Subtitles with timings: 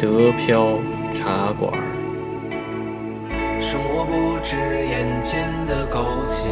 [0.00, 0.78] 德飘
[1.12, 1.72] 茶馆。
[3.60, 6.48] 生活不止眼前的苟且，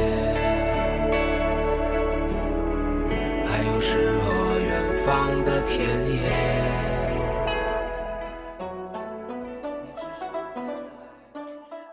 [3.47, 6.29] 还有诗和远方的田野。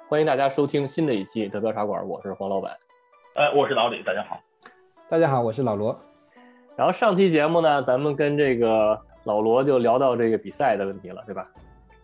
[0.10, 2.76] 欢迎大家收听新的一期德飘茶馆，我是黄老板。
[3.36, 4.40] 哎，我是老李，大家好。
[5.08, 5.96] 大家好，我是老罗。
[6.76, 11.50] 然后上期节目呢，咱们跟这个老罗就聊到这个比赛的问题了，对吧？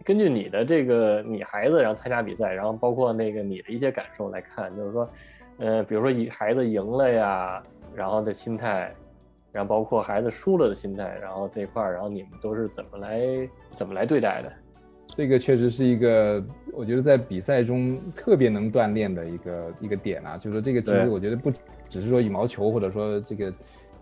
[0.06, 5.10] 根据你的这个你孩子然后参加比赛，然后包括那个你的一些感受来看，就是说，
[5.58, 7.62] 呃，比如说以孩子赢了呀，
[7.94, 8.94] 然后的心态，
[9.52, 13.20] 然后包括孩子输了的心态，然后这块儿，然后你们都是怎么来
[13.72, 14.52] 怎么来对待的？
[15.16, 16.42] 这个确实是一个，
[16.72, 20.38] 我觉得在比赛中特别能锻炼的一个一个点啊。
[20.38, 21.52] 就是说，这个其实我觉得不
[21.90, 23.54] 只是说羽毛球，或者说这个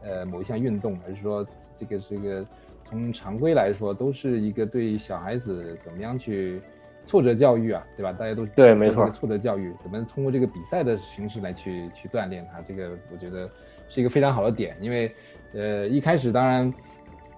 [0.04, 2.46] 呃某一项运动，而是说这个这个
[2.88, 6.62] 从常规来说，都是一个对小孩子怎么样去
[7.06, 8.14] 挫折教育啊，对吧？
[8.14, 13.50] 大家都对，没错，挫折教育怎么通过这个比赛的形式来去去锻炼他，这个我觉得
[13.90, 14.78] 是一个非常好的点。
[14.80, 15.14] 因为
[15.54, 16.74] 呃一开始当然。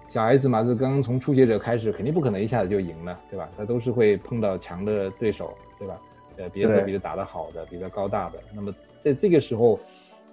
[0.08, 3.48] 小孩子嘛，就刚刚从初学者开始，肯定不可能一下子就赢了，对吧？
[3.56, 5.96] 他都是会碰到强的对手，对吧？
[6.36, 8.40] 呃，别的比他打得好的，比他高大的。
[8.52, 9.78] 那么在这个时候，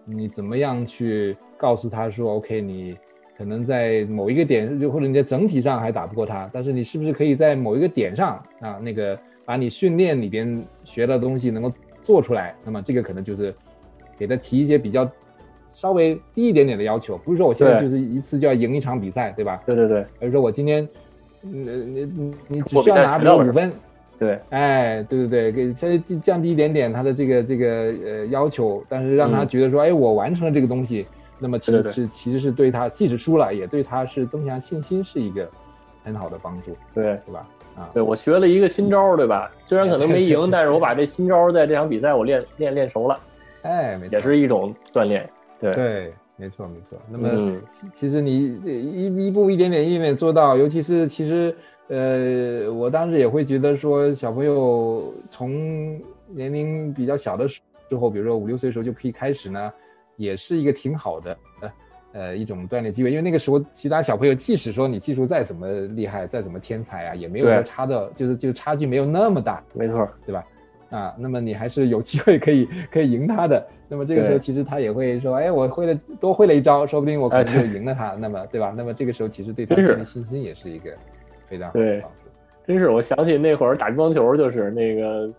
[0.04, 2.98] 你怎么样去告诉他说，OK，你
[3.38, 11.72] 可能在某一个点，就或者你在整体上还打不过他，但是你是不是可以在某一个点上啊，那个把你训练里边学的东西能够
[12.02, 12.56] 做出来？
[12.66, 13.54] 那么这个可能就是
[14.18, 15.10] 给他提一些比较。
[15.74, 19.62] 稍微低一点点的要求，不是说我现在就是一次就要赢一场比赛，对吧？
[19.64, 20.90] 对对对，而是说我今天，
[21.40, 23.72] 你你你你只需要拿到五分，
[24.18, 31.06] 对，哎，对对对，给稍微降低一点点他的这个这个呃要求，但是让他觉得说，哎，我完成了这个东西，
[31.40, 35.48] 那么其实是其实是对他，即使输了，也对他是增强信心，是一个
[36.04, 37.48] 很好的帮助，对，是吧？
[37.76, 39.52] 啊，对我学了一个新招，对吧？
[39.62, 43.20] 虽然可能没 赢，但是我把这新招在这场比赛我练练练熟了，
[43.62, 45.30] 哎，也是一种锻炼。
[45.60, 46.98] 对，没错没错。
[47.10, 47.56] 那么
[47.94, 51.56] 其实你一一步一点点一点点做到，尤其是其实
[51.88, 57.60] 呃，我当时也会觉得说，小朋友从年龄比较小的时
[58.00, 59.72] 候，比如说五六岁的时候就可以开始呢，
[60.18, 61.72] 也是一个挺好的呃
[62.12, 63.10] 呃一种锻炼机会。
[63.10, 70.46] 因为那个时候其他小朋友即使说你技术再怎么厉害，再怎么天才啊，也没有说差的，就是就差距没有那么大，没错，对吧？
[70.90, 73.66] 啊，那么你还是有机会可以 可以赢他的。
[73.90, 78.74] 那么这个时候，其实他也会说：“哎，我会了多会了一招，说不定我可能就赢了他。”那么，对吧？
[78.76, 80.92] 那么这个时候，其实对他建立信心也是一个
[81.48, 82.17] 非常好的帮助。
[82.68, 85.30] 真是，我想起那会儿打乒乓球，就是那个，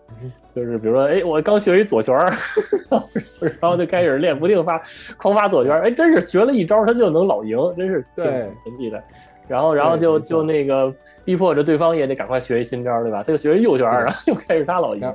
[0.55, 2.15] 就是比如说，哎，我刚学一左旋，
[3.39, 4.81] 然后就开始练，不定发，
[5.15, 9.01] 狂发左旋，哎，真是学了一招，他就能老赢，真是对神奇的。
[9.47, 10.91] 然后，然后就就那个
[11.23, 13.21] 逼迫着对方也得赶快学一新招，对吧？
[13.21, 15.13] 他就学一右旋，然后又开始他老赢。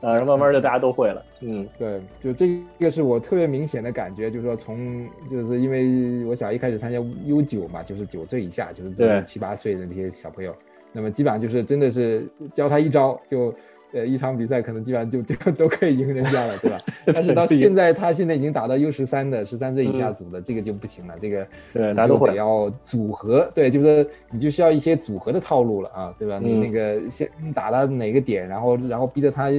[0.00, 1.24] 呃，然后慢慢的大家都会了。
[1.42, 10.52] 嗯，对，就这个是我特别明显的感觉，就是说从就是因为我想一开始参加 U 九嘛，就是九岁以下，就是七八岁的那些小朋友，
[10.92, 13.54] 那么基本上就是真的是教他一招，就
[13.92, 16.80] 呃一场比赛可能基本上就就都可以赢人家了，对吧？
[17.06, 21.46] 但是到现在他现在已经打到 U 十三的十三岁以下组的这个就不行了，这个
[21.94, 26.38] 大家都得要组合，对，就是你就需要一些组合的套路了啊，对吧？
[26.42, 29.50] 你那个先打到哪个点，然后然后逼着他。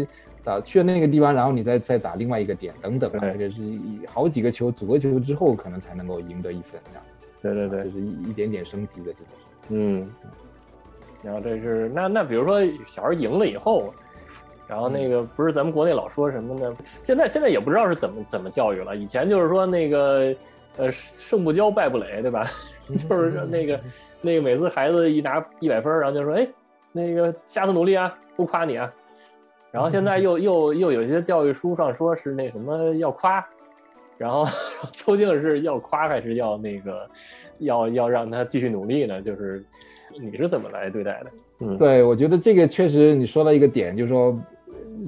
[0.46, 3.62] 打去了那个地方，然后你再再打另外一个点，等等吧，这个是
[4.06, 7.04] 好几个球组合球之后，可能才能够赢得一分这样。
[7.42, 9.28] 对对对，就是一一点点升级的这种。
[9.70, 10.06] 嗯。
[11.24, 13.94] 然后这是那那比如说小孩赢了以后，
[14.68, 16.76] 然后那个不是咱们国内老说什么呢？
[17.02, 18.96] 现在现在也不知道是怎么怎么教育了。
[18.96, 20.36] 以前就是说那个
[20.78, 22.46] 呃胜不骄败不馁，对吧？
[23.08, 23.80] 就是那个
[24.22, 26.48] 那个每次孩子一拿一百分，然后就说哎
[26.92, 28.92] 那个下次努力啊，不夸你啊。
[29.72, 33.44] 然后现在又又又有些教育书上说是那什么要夸，
[34.18, 34.46] 然后
[34.92, 37.10] 究竟是要夸还是要那个
[37.60, 39.22] 要要让他继续努力呢？
[39.22, 39.66] 就是
[40.20, 41.32] 你是怎么来对待的？
[41.60, 44.38] 嗯，对我觉得这个确实你说到一个点，就是说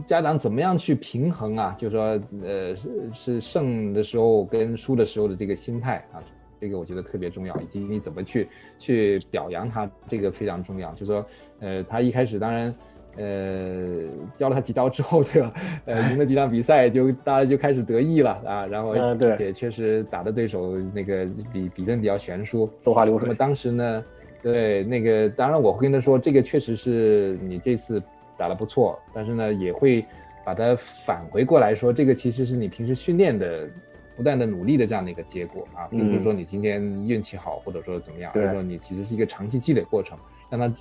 [0.05, 1.75] 家长怎么样去平衡啊？
[1.77, 6.21] 就是说呃是是胜的时候跟输的时候的这个心态啊，
[6.59, 8.47] 这个我觉得特别重要，以及你怎么去
[8.79, 10.91] 去表扬他，这个非常重要。
[10.91, 11.25] 就是说
[11.59, 12.73] 呃他一开始当然。
[13.17, 14.03] 呃，
[14.35, 15.53] 教了他几招之后，对吧？
[15.85, 18.65] 呃，赢了几场比赛，就大家就开始得意了啊。
[18.65, 18.93] 然后
[19.39, 23.25] 也确实打的对手那个比比分比较悬殊，落花流水。
[23.25, 24.03] 那么当时呢，
[24.51, 28.01] 对那个当然我会跟他说，这个确实是你这次
[28.38, 30.06] 打得不错，但是呢，也会
[30.45, 33.68] 把它返回过来说，这个其实是你平时训练的
[34.15, 40.18] 不断的努力的这样的一个结果啊，并不是说你今天运气好或者说怎么样，而是说你其实是一个长期积累过程，
[40.50, 40.74] 让他。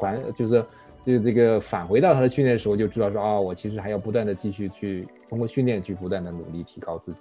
[0.00, 0.64] 还就是
[1.04, 7.20] 就这个返回到他的训练的时候，就知道说啊、我其实还要不断的继续去通过训练去不断的努力提高自己，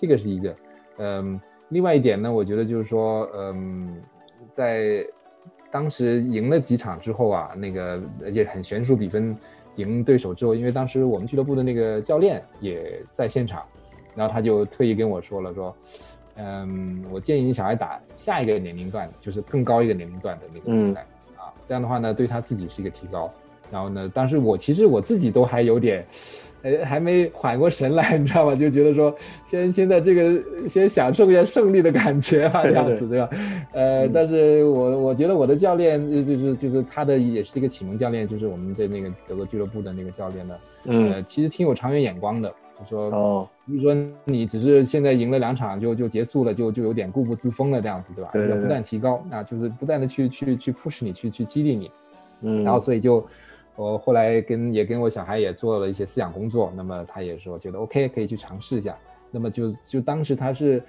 [0.00, 0.56] 这个是一个。
[0.96, 1.38] 嗯，
[1.68, 4.00] 另外一点呢，我觉得就是说，嗯，
[4.50, 5.06] 在
[5.70, 9.36] 当时赢了几场之后啊，那个而且很悬殊比分
[9.76, 13.62] 赢对手之后，因为当时我们俱乐部的那个教练也在现场，
[14.14, 15.74] 然后他就特意跟我说了说，
[16.34, 21.06] 嗯，我建议你小孩打下一个年龄段，就是更高一个年龄段的那个比赛、
[21.36, 23.30] 啊，这样的话呢，对他自己是一个提高。
[23.70, 26.04] 然后呢，当时我其实我自己都还有点，
[26.62, 28.54] 呃，还没缓过神来，你知道吗？
[28.54, 29.14] 就觉得说，
[29.44, 33.28] 先现在这个先享受一下胜利的感觉吧， 这样子对吧？
[33.72, 40.54] 呃，但是我我觉得我的教练呃就是就是他的也是一个启蒙教练，就是我们在那个德国俱乐部的那个教练呢，
[40.84, 42.52] 嗯呃，其实挺有长远眼光的。
[42.80, 48.30] 就说，哦，比如说你只是现在赢了两场就就结束了，就就有点固步自封了这样子，对吧？
[48.32, 51.90] 对对对要不断提高，啊，就是不断的去去去 push 你，去去激励你。
[52.40, 53.22] 嗯，然后所以就
[53.80, 58.94] 我后来跟也跟我小孩也做了一些思想工作，那么他也说觉得 OK 可以去尝试一下，
[59.30, 60.82] 那么就就当时他是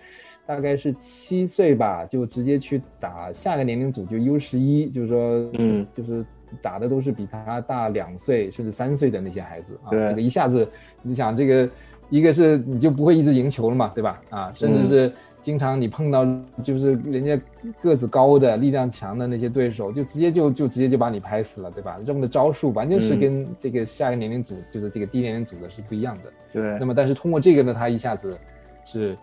[0.46, 6.26] 大概是七岁吧，就直接去打下个年龄组就 U 十一，就是说嗯就是
[6.62, 10.70] 打的都是比他大两岁甚至三岁的那些孩子啊，对这个一下子
[11.02, 11.70] 你想这个
[12.10, 14.22] 一个是你就不会一直赢球了嘛，对吧？
[14.30, 15.14] 啊，甚至嗯是。
[15.42, 16.26] 经常你碰到
[16.62, 17.40] 就是人家
[17.82, 21.98] 个子高的、力量强的那些对手，就直接就就直接就把你拍死了，对吧？
[22.06, 26.32] 用的招数完全是嗯跟这个下一个年龄组，就是这个低年龄组的是不一样的。
[26.54, 28.38] 对那，么，但是通过这个呢，他一下子
[28.86, 29.18] 是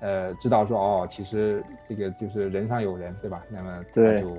[0.00, 3.42] 呃知道说哦，其实这个就是人上有人，对吧？
[3.50, 4.38] 那么他对就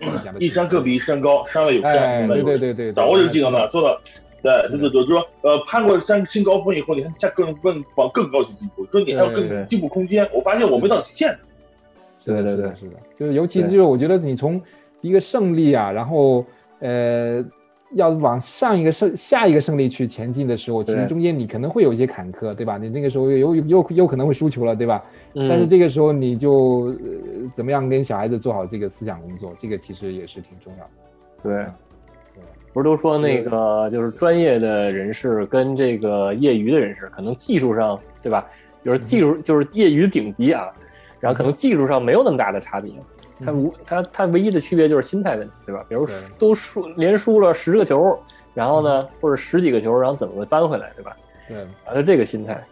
[0.38, 3.98] 一山更比一山高，山外有山，哎，对对对对，对掌握这个技能那呢，做到。
[4.42, 10.28] 对，对对对，就是说，呃，攀过山新高峰以后，你还下更更往更高级进步，说你还有对对更进步空间。
[10.32, 11.38] 我发现我没到极限呢。
[12.24, 14.60] 是的，对对是的，是的，就是尤其是就是我觉得你从
[15.00, 16.44] 一个胜利啊，然后
[16.80, 17.44] 呃
[17.94, 22.76] 要往上一个胜下一个胜利去前进的时候，其实中间你可能会有一些坎坷，对吧？
[22.76, 25.02] 你那个时候有有有有可能会输球了，对吧？
[25.34, 30.90] 但是嗯这个时候你就、呃、怎么样跟小孩子做好这个思想工作，这个其实也是挺重要的。
[31.42, 31.66] 对对，
[32.78, 38.46] 不是都说那个就是专业的人士跟这个业余的人士，可能技术上对吧？
[38.84, 40.68] 就是技术就是业余顶级啊，
[41.18, 42.92] 然后可能技术上没有那么大的差别。
[43.44, 45.84] 他无他他唯一的区别就是心态问题，对吧？
[45.88, 48.16] 比如对都输连输了十个球，
[48.54, 51.16] 然后呢或者十几个球，然后怎么扳回来，对吧？
[51.48, 52.62] 对啊，就这个心态。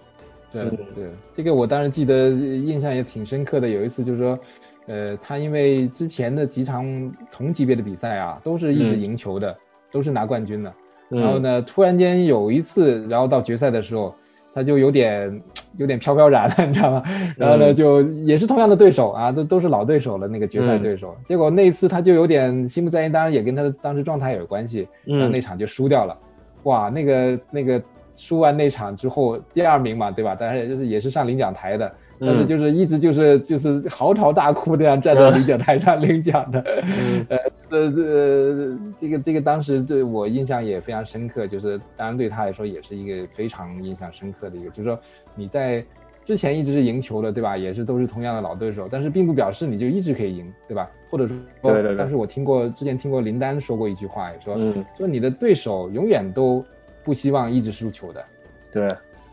[0.52, 1.04] 对嗯对，
[1.34, 3.68] 这个我当然记得，印象也挺深刻的。
[3.68, 4.38] 有一次就是说，
[4.86, 9.56] 呃，他因为之前的几场同级别的比赛啊，都是一直嗯赢球的，
[9.92, 10.70] 都是拿冠军的。
[11.10, 14.12] 嗯然后呢，突然间有一次，然后到决赛的时候，
[14.52, 15.40] 他就有点
[15.78, 17.02] 有点飘飘然了， 你知道吗？
[17.36, 21.14] 然后呢，嗯就也是同样的对手啊，都都是老对手了，那个决赛嗯对手。
[21.24, 26.18] 结果那一次他就有点心不在焉，当然也跟他的当时状态有关系，然后嗯那场就输掉了。
[26.64, 27.80] 哇，那个那个
[28.16, 30.34] 输完那场之后，第二名嘛，对吧？
[30.34, 36.64] 当然也就是也是上领奖台的，但是嗯就是一直就是就是嚎啕大哭那样站在领奖台上领奖的。
[36.82, 44.98] 嗯呃这这，这个这个当时对我印象也非常深刻，就是当然对他来说也是一个非常印象深刻的一个，就是说
[45.34, 45.84] 你在
[46.22, 47.56] 之前一直是赢球的，对吧？
[47.56, 50.88] 也是都是同样的老对手，但是并不表示你就一直可以赢，对吧？
[51.10, 56.64] 或者说，对对对但是我听过之前听过林丹说过一句话，也说、嗯，说你的对手永远都
[57.02, 58.24] 不希望一直输球的，
[58.72, 58.88] 对，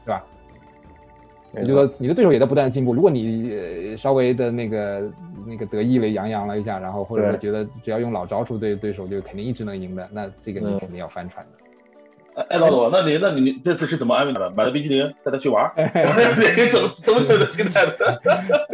[0.05, 0.23] 对吧？
[1.53, 2.93] 没也就是说，你的对手也在不断的进步。
[2.93, 5.11] 如果你呃稍微的那个
[5.47, 11.51] 那个得意了洋洋了一下，然后或者说觉得只要用老招数，对对手就肯定一直能赢的，那这个你嗯肯定要翻船的。
[12.35, 14.49] 哎，哎，老总，那你那你这次是怎么安慰他的？
[14.49, 18.21] 买了冰淇淋带他去玩 怎么怎么怎么心态的？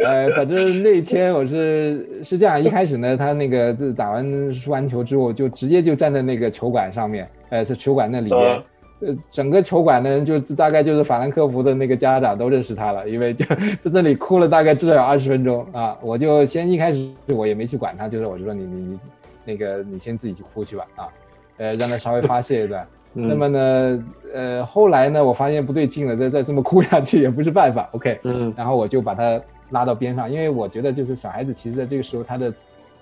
[0.02, 8.62] 呃， 反正那天我是是这样，一开始呢，他那个打完输完球之后，就直接就站在那个球馆上面，呃，在球馆那里面。
[9.00, 13.44] 呃，整个球馆的人就大概就是法兰克福的那个家长都认识他了，因为就
[13.82, 15.96] 在那里哭了大概至少有二十分钟啊。
[16.02, 19.00] 我就先一开始我也没去管他，就是我就说你你你
[19.44, 21.08] 那个你先自己去哭去吧啊，
[21.56, 22.86] 呃，让他稍微发泄一段。
[23.14, 27.88] 嗯那么呢，呃，后来呢，我发现不对劲了，再再这么哭下去也不是办法。
[27.90, 29.40] OK，嗯然后我就把他
[29.70, 32.52] 拉到边上，因为我觉得就是小孩子，其实在这个时候他的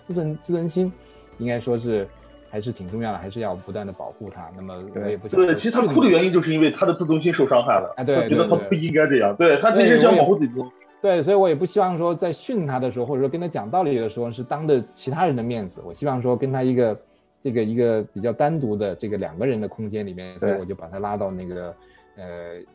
[0.00, 0.90] 自尊自尊心，
[1.36, 2.08] 应该说是
[2.50, 4.50] 还是挺重要的，还是要不断的保护他。
[4.56, 10.62] 那么我也不想对，其实他哭的原因就是因为他的自尊心受伤害了，哎对他觉得他不应该这样，对他其实想保护自己。
[11.00, 15.80] 对，所以我也不希望说在训他的时候，或者说跟他讲道理的时候，是当着其他人的面子。
[15.86, 17.00] 我希望说跟他一个
[17.40, 21.74] 这个一个比较单独的这个两个人的空间里面，所以我就把他拉到那个
[22.16, 22.24] 呃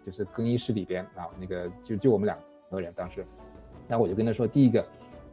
[0.02, 2.38] 就是更衣室里边啊，那个就就我们两
[2.72, 3.26] 个人当时，
[3.90, 4.86] 那我就跟他说，第一个，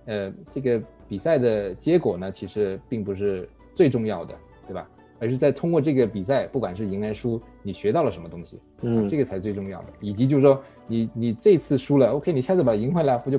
[0.07, 4.35] 呃，这个比赛的结果呢，其实并不是最重要的，
[4.67, 4.89] 对吧？
[5.19, 9.89] 而是在通过这个比赛，不管是赢还是输，你学到了什么东西，嗯，这个才最重要的。
[10.01, 13.39] 以及就是说，你你这次输了，OK，你下次把它赢回来，不就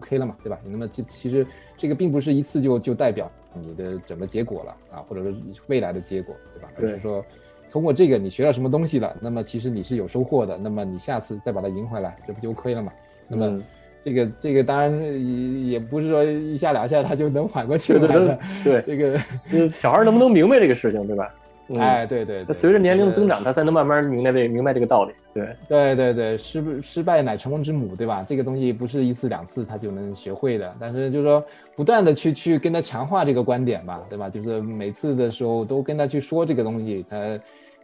[0.00, 0.56] OK 了嘛，对吧？
[0.64, 1.44] 那么这其实
[1.76, 5.34] 这个并不是一次就就代表你的整个结果了啊，或者说
[5.66, 6.68] 未来的结果，对吧？
[6.76, 7.24] 而是说，
[7.72, 12.92] 通过这个你学到什么东西了，那么其实你是有收获的，那么你下次再把它赢回来，这不就 OK 了嘛？
[13.26, 13.60] 那么。
[14.06, 21.34] 这个这个当然也也不是说一下两下他就能缓过去的，对这个小孩能不能明白这个事情，对吧？
[21.76, 25.12] 哎，对对，对随着年龄增长，他才能慢慢明白这明白这个道理。
[25.34, 28.24] 对对对对，失失败乃成功之母，对吧？
[28.28, 31.44] 这个东西不是一次两次他就能学会的，但是就是说
[31.74, 34.30] 不断的去去跟他强化这个观点吧，对吧？
[34.30, 37.36] 就是每次的时候都跟他去说这个东西，他。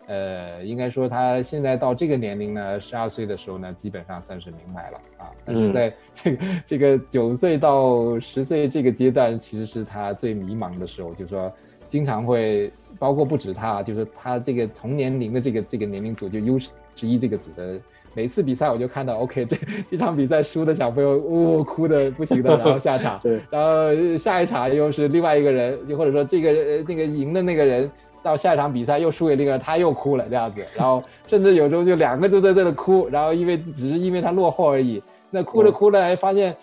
[0.08, 5.30] 呃，应该说他现在到这个年龄呢，十二岁的时候呢，基本上算是明白了啊。
[5.44, 11.50] 但是在这个这个九岁到十岁这个阶段，其实是他最迷茫的时候，就是说
[11.88, 17.78] 经常会，包括不止他，就是他这个同年龄的这个这个年龄组，就 U 十一这个组的，
[18.12, 19.56] 每次比赛我就看到，OK，这
[19.92, 27.88] 这场比赛输的小朋友呜哭的不行的，然后下场， 对，然后下一场又是另外一个人，又或者说这个那个赢的那个人。
[28.22, 36.56] 到下一场比赛又输给那个，他又哭了这样子，然后甚至有时候就两个都在这里哭，然后因为只是因为他落后而已，那哭着哭着还发现，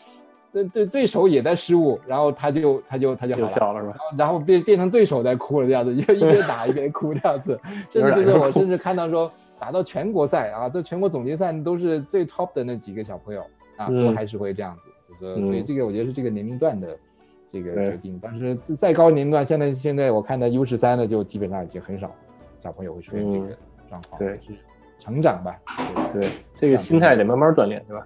[0.53, 3.95] 对对对手也在失误，然后他就他就他就好了，是吧？
[4.17, 7.59] 然后变变成对手在哭了这样子，就一边打一边哭这样子，
[7.91, 13.41] 甚至就是我甚至看到说打到全国赛啊，这全国总决赛都是最 top 的那几个小朋友
[13.75, 14.89] 啊，都还是会这样子，
[15.19, 16.97] 就是所以这个我觉得是这个年龄段的。
[17.51, 22.13] 这个决定，但是再高年龄段，现在现在我看的 U 十三的就基本上已经很少
[22.59, 24.55] 小朋友会出现这个状况，对，是
[24.99, 25.59] 成长吧，
[26.13, 28.05] 对，这个心态得慢慢锻炼，对吧？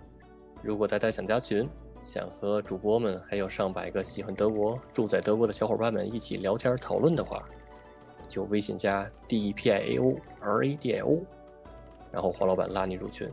[0.62, 1.68] 如果大家想加群，
[2.00, 7.44] 想和主播们还有上百个喜欢德国、住在德国的小伙伴们一起聊天讨论的话，
[8.28, 11.22] 就微信加 D E P I A O R A D I O，
[12.12, 13.30] 然后黄老板拉你入群。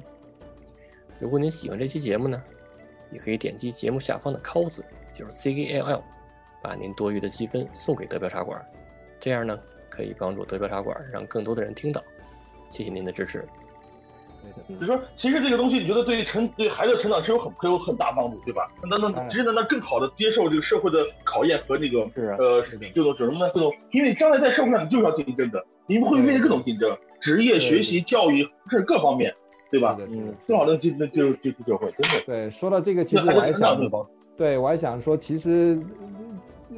[1.20, 2.42] 如果您喜欢这期节目呢，
[3.12, 4.84] 也可以点击节目下方的 “call” 字。
[5.20, 6.02] 就是 C K L L，
[6.62, 8.58] 把您多余的积分送给德标茶馆，
[9.18, 9.58] 这样呢
[9.90, 12.02] 可以帮助德标茶馆让更多的人听到。
[12.70, 13.44] 谢谢您的支持。
[14.66, 18.66] 你说其实这个东西，你觉得对于成对孩子的成长是有很会有很大帮助，对吧？
[18.88, 22.00] 那那其实呢，那更好的接受这个社会的考验和那个
[22.38, 22.62] 呃
[22.94, 23.50] 这种叫什么呢？
[23.54, 29.34] 这种因为将来在社会上你就是要竞争的，你们会面临各种竞争，职业、学习、教育甚至各方面，
[29.70, 29.98] 对吧？
[30.08, 32.24] 嗯，更好的竞争就就就会真的。
[32.24, 33.78] 对，说到这个，其实我还想。
[34.40, 35.78] 对，我还想说，其实，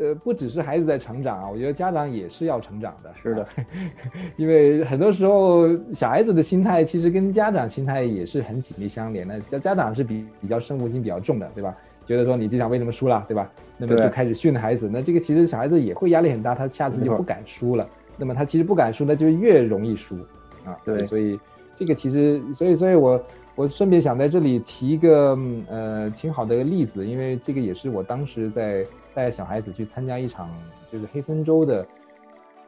[0.01, 3.11] 呃，不只是孩子在成长啊，我觉得家长也是要成长的。
[3.15, 3.47] 是的，
[4.35, 9.41] 因为很多时候小孩子的心态其实跟家长心态也是很紧密相连的。
[9.43, 11.73] 家家长是比比较胜负心比较重的，对吧？
[12.05, 13.49] 觉得说你这场为什么输了，对吧？
[13.79, 14.91] 那么就开始训孩子。
[14.93, 17.89] 那这个其实小孩子也会压力很大，他下次就不敢输了。
[18.17, 20.17] 那么他其实不敢输，那就越容易输
[20.65, 20.77] 啊。
[20.85, 21.39] 对，所以
[21.77, 23.25] 这个其实，所以，所以我。
[23.55, 30.51] 我顺便想在这里提一个呃挺好的例子，因为这个也是我当时在带小孩子去参加一场
[30.91, 31.87] 就是黑森州的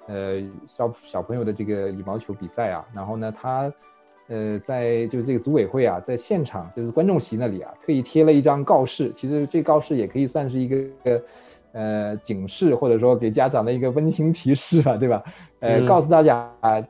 [0.07, 3.73] 呃小小朋友的这个羽毛球比赛啊，然后呢他
[4.29, 11.23] 呃在就是这个组委会啊在现场就是观众席那里啊特意贴了一张告示，其实这告示也可以算是一个
[11.73, 15.23] 呃警示或者说给家长的一个温馨提示吧，对吧？
[15.61, 16.85] 呃，告诉大家啊。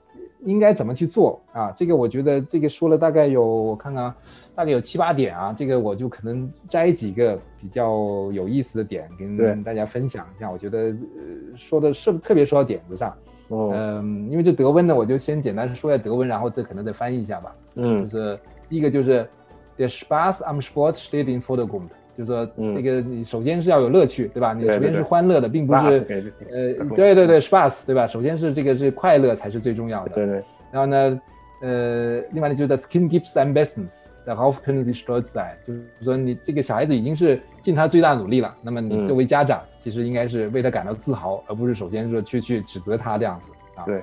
[0.45, 1.73] 应该怎么去做啊？
[1.77, 4.15] 这个我觉得这个说了大概有我看看，
[4.55, 5.55] 大概有七八点啊。
[5.57, 10.51] 这个我就可能摘几个比较有意思的点跟大家分享一下。
[10.51, 13.15] 我觉得呃说的是特别说到点子上。
[13.51, 17.55] 嗯，因为这德文呢，我就先简单说一下德文，然后这可能再翻译一下吧。
[17.75, 19.29] 嗯，就是第一个就是
[19.77, 21.89] der Spaß am Sport steht in Vordergrund。
[22.17, 24.55] 就是说，这个你首先是要有乐趣，对吧？
[24.55, 28.07] 你首先是欢乐的，并不是呃，对对对，spaß，对吧？
[28.07, 30.15] 首先是这个是快乐才是最重要的。
[30.15, 30.45] 对对。
[30.71, 31.21] 然后呢，
[31.61, 35.55] 呃，另外呢，就是 das Kind gibt sein Bestes，darauf können Sie stolz sein。
[35.67, 43.85] 就是说，你这个小孩子已经是尽他最大努力了，那么你作为家长，其实应该是为他感到自豪，而不是首先说去去指责他这样子啊。
[43.87, 44.01] 对。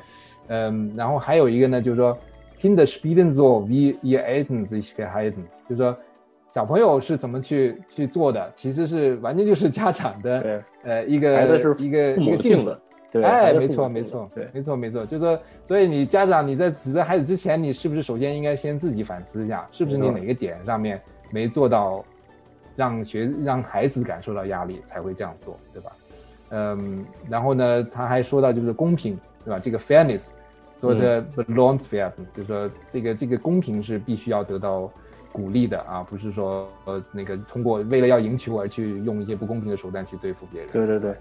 [0.47, 2.17] 嗯，然后还有一个呢，就是说
[2.59, 5.95] ，Kinder spielen so wie ihr Eltern sich verhalten，就是说。
[6.51, 8.51] 小朋友是怎么去去做的？
[8.53, 12.77] 其实是完全就是家长的，呃，一个一个一个镜子。
[13.09, 15.05] 对，哎，没错没错，对，没错没错。
[15.05, 22.03] 就是说，所以你家长你在指责孩子之前，你是不是首先应该先自己反思一下，是不是你哪个点上面没做到，
[22.75, 25.91] 让学让孩子感受到压力才会这样做，对吧？
[26.49, 29.57] 嗯，然后呢，他还说到就是公平，对吧？
[29.57, 30.31] 这个 fairness，
[30.79, 34.91] 做的 belongs fair，就是说这个这个公平是必须要得到。
[35.31, 40.69] 鼓励的啊，不是说呃那个通过为了要赢球而去用一些不公平的手段去对付别人。
[40.71, 41.15] 对对对，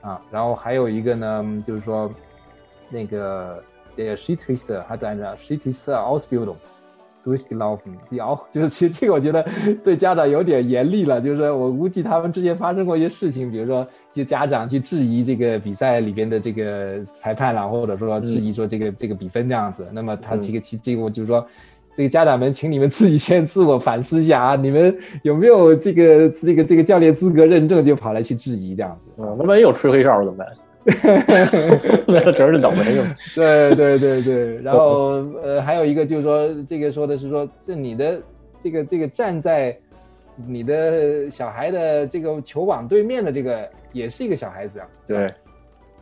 [0.00, 2.10] 啊，然后还有一个呢，就是说
[2.90, 3.62] 那个
[3.96, 5.70] 呃 s h i t t i s t hat eine s h i t t
[5.70, 6.56] i s t Ausbildung
[7.24, 9.46] durchgelaufen，die auch 就是其实这个我觉得
[9.84, 21.46] 对家长有点严厉了，就是说我估计他们之前发生过一些事情，比如说一些家长去质疑这个比赛里边的这个裁判啦，或者说质疑说这个这个比分这样子，那么他这个其这个就是说。
[21.94, 24.56] 这个家长们，请你们自己先自我反思一下啊！
[24.56, 29.10] 你们有没有这个这个这个教练资格认证，就跑来去质疑这样子？
[29.18, 30.48] 嗯，那万一有吹黑哨怎么办？
[32.06, 33.04] 那主要是倒霉用。
[33.36, 38.22] 对对对对，然后 呃，还有一个就是说，这个说的是说，这你的
[38.62, 39.76] 这个这个站在
[40.46, 44.88] 你的小孩的这个球网对面的这个，也是一个小孩子啊。
[45.06, 45.32] 对。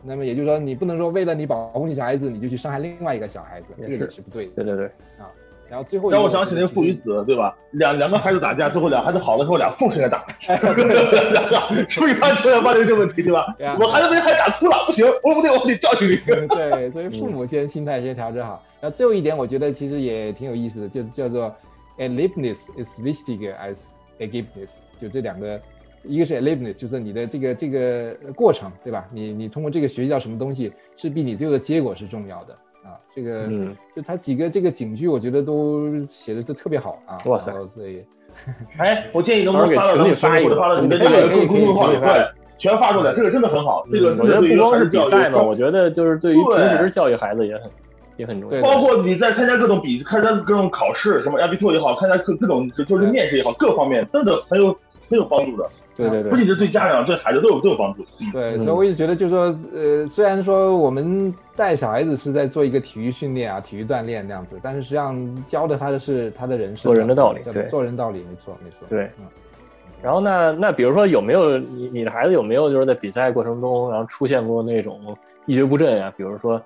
[0.03, 4.51] 那么也就是说，你不能说为了你保护你小孩子，你就去伤害另外一个小孩子，这个也是不对的。
[4.55, 4.85] 对对对。
[5.19, 5.29] 啊。
[5.71, 7.55] 然后最后让我想起那个父与子，对吧？
[7.71, 10.27] 两两个孩子打架，最后俩孩子好了之后，俩父亲 来打，
[11.87, 13.55] 是不是发现发生这个问题，对吧？
[13.79, 16.17] 我孩子被孩子打哭了，不行，我不对，我得教训你。
[16.49, 18.61] 对，所以父母先心态先调整好。
[18.81, 21.43] 然后最后一点，我觉得其实也挺有意思的，就叫做
[21.99, 24.41] a l i v e n e s s is wichtiger as a g i
[24.41, 25.57] v e n e s s 就这两个，
[26.03, 29.07] 一个是 a l i v e n e s s 就是你的这个这个过程，对吧？
[29.09, 32.57] 你你通过这个学习到什么东西，是比你最后的结果是重要的。
[32.83, 37.17] 啊，这个嗯就他几个这个警句，我觉得都写的都特别好啊！
[37.25, 38.03] 哇塞，所以，
[38.77, 43.85] 哎，我建议能不能给群里发一个，发到你的这个公众号里，对，全发出来，这个真的很好。
[43.91, 47.71] 这个我觉得不光是比赛嘛，我觉得就是对于平时教育孩子也很
[48.17, 48.61] 也很重要。
[48.61, 54.71] 包括你在参加各种比，参加各种考试，什么 ABT 也好，参加各各种就是面试也好，各方面真的很有
[55.09, 55.69] 很有帮助的。
[55.95, 58.05] 对对对，不仅是对家长，对孩子都有都有帮助。
[58.31, 68.87] 对，所以我一直觉得，就是说，呃，虽然说我们带小孩子是在做一个体育训练啊，体育锻炼那样子，但是实际上教的他的是他的人生，做人的道理，对，做人道理，没错没错。
[68.89, 69.09] 对，
[70.01, 74.99] 然后那那比如说有没有你你的孩子有没有就是在比赛过程中，然后出现过那种
[75.45, 76.13] 一蹶不振啊？
[76.15, 76.57] 比如说，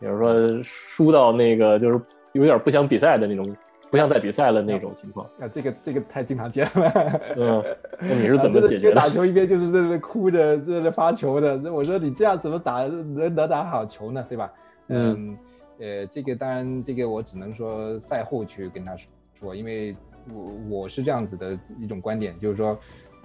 [0.00, 2.00] 比如说输到那个就是
[2.32, 3.54] 有点不想比赛的那种。
[3.94, 7.20] 不像在比赛了那种情况， 啊，这个这个太经常见了。
[7.36, 7.64] 嗯，
[8.00, 8.92] 那你是怎么解决？
[8.92, 11.56] 打球一边就是在那哭着，在那发球的。
[11.56, 14.26] 那我说你这样怎么打能能打好球呢？
[14.28, 14.52] 对吧？
[14.88, 15.38] 嗯，
[15.78, 18.96] 呃，这个当然，这个我只能说赛后去跟他
[19.38, 19.94] 说，因为
[20.34, 22.76] 我我是这样子的一种观点，就是说，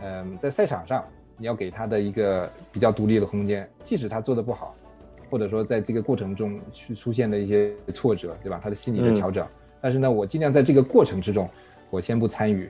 [0.04, 1.04] 嗯，在赛场上
[1.36, 4.76] 你要给他的一个比较独立的空间，即使他做的不好，
[5.32, 8.60] 或者说在这个过程中去出现的一些挫折，对吧？
[8.64, 9.44] 他的心理的调整。
[9.82, 11.50] 但是呢，我尽量在这个过程之中，
[11.90, 12.70] 我先不参与，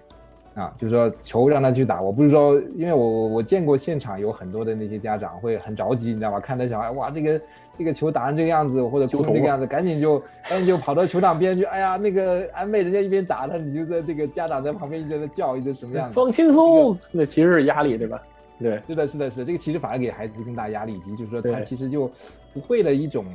[0.55, 6.39] 啊，就是说球让他去打，我不是说，因为我我我见过现场有很多的那些家长会很着急，你知道吧？
[6.39, 7.41] 看到小孩，哇，这个
[7.77, 16.13] 这个球打成这个样子，或者球成这个样子，赶紧就赶紧就 跑到球场边去，哎呀，那个安慰人家一边打他，你就在这个家长在旁边一直在叫，一直什么样子？
[16.13, 18.21] 放轻松，那其实是压力，对吧？
[18.59, 22.11] 对，是的，是的，是的这个其实反而给孩子更大压力，以及就是说他其实就
[22.53, 23.25] 不会了一种。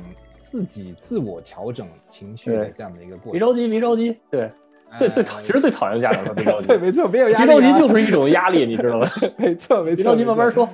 [0.55, 4.17] 自己自我调整情绪的这样的一个过程，别着急，别着急。
[4.31, 4.49] 对，
[4.97, 6.67] 最最讨，其实最讨厌家长了，别着急。
[6.71, 7.45] 对，没错，没有压力。
[7.45, 9.07] 别着急就是一种压力，你知道吗？
[9.37, 9.95] 没错，没错。
[9.95, 10.65] 别着急，慢慢说。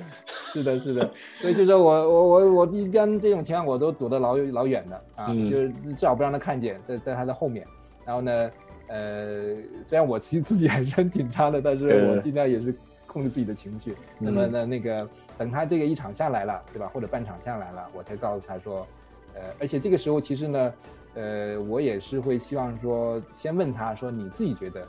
[0.52, 1.10] 是的，是的。
[1.40, 7.66] 所以就是我，我，我，我一般这种情况我都躲得老老远的啊，就是至少不让他看见，在在他的后面。
[8.06, 8.50] 然后呢，
[8.86, 12.72] 呃，虽然我其实自己还是很紧张的，但是我尽量也是
[13.08, 13.96] 控制自己的情绪。
[14.20, 16.88] 那么呢，那个等他这个一场下来了，对吧？
[16.94, 18.86] 或者半场下来了，我才告诉他说。
[19.34, 20.72] 呃，而且这个时候其实呢，
[21.14, 24.80] 呃，我也是会希望说，先问他说你自己觉得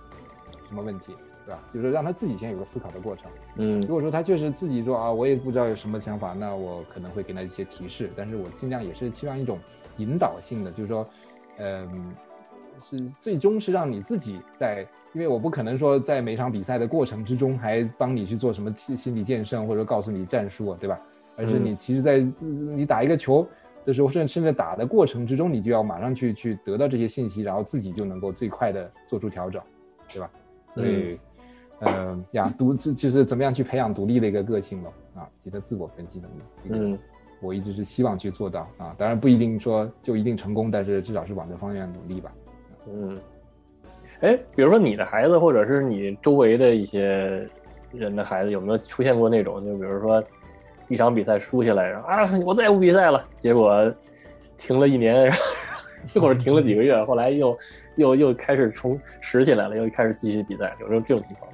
[0.67, 1.13] 什么问题，
[1.45, 1.59] 对吧？
[1.73, 3.25] 就是让他自己先有个思考的过程。
[3.57, 9.57] 嗯，如果说他确实自己说啊，我也不知道有什么想法，那我可能会给他一些提示，但是我尽量也是期望一种
[9.97, 11.07] 引导性的，就是说，
[11.59, 12.13] 嗯，
[12.81, 20.99] 是最终是让你自己在，因为我不可能说在每场比赛的过程之中还帮你去做什么心理建设或者告诉你战术，对吧？
[21.35, 23.47] 而是你其实，在你打一个球。
[23.85, 29.61] 的时候，甚甚至打的过程之中，你就要马上去去得到这些信息，然后自己就能够最快的做出调整，
[30.07, 30.29] 对吧？
[30.73, 31.19] 所以，
[31.79, 36.93] 呃呀，独这就是怎么样去培养独立的一个个性了啊，及他自我分析能力。
[36.93, 36.99] 嗯，
[37.41, 42.33] 我一直是希望去做到啊，当然不一定说就一定成功，但是至少是往这方面努力吧。
[42.87, 43.19] 嗯，
[44.21, 47.47] 哎，比如说你的孩子，或者是你周围的一些
[47.91, 50.23] 人的孩子，有没有出现过那种，就比如说？
[50.87, 53.25] 一场比赛输下来，然后啊，我再也不比赛了。
[53.37, 53.93] 结果
[54.57, 55.31] 停了一年，
[56.13, 57.57] 一会儿停了几个月，后来又
[57.95, 60.75] 又又开始重拾起来了，又开始继续比赛。
[60.79, 61.51] 有时候这种情况，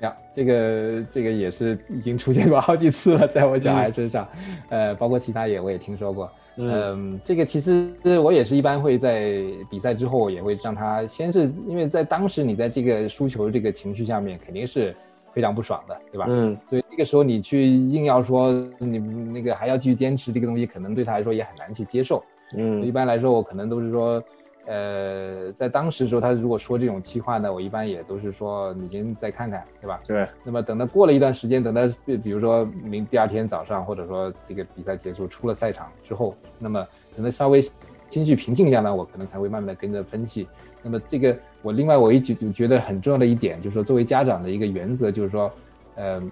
[0.00, 4.28] 呀，这个这个也是已经出现过好几次了，在我小孩身上，
[4.68, 6.30] 呃，包括其他也我也听说过。
[6.56, 7.90] 嗯，这个其实
[8.22, 9.32] 我也是一般会在
[9.70, 14.94] 比赛之后也会让他先是因为在当时你在这个输球这个情绪下面肯定是
[15.32, 16.26] 非常不爽的，对吧？
[16.28, 22.22] 嗯，所以这个时候你去硬要说你那个还要继续坚持这个东西，可能对他来说也很难去接受。
[22.56, 24.22] 嗯，一般来说我可能都是说。
[24.64, 30.00] 呃，在当时的时候，他如果说这种气话呢，我一般也都是说你先再看看，对吧？
[30.06, 30.24] 对。
[30.44, 31.82] 那么等到过了一段时间，等到
[32.22, 37.60] 比如说明第二天早上，或者说这个比赛结束出了赛场之后，那么可能稍微
[38.08, 40.46] 情绪平静一下来，我可能才会慢慢的跟着分析。
[40.80, 45.50] 那么这个我另外我一直觉得很重要的一点就是说，作为家长的一个原则就是说，
[45.94, 46.22] 呃，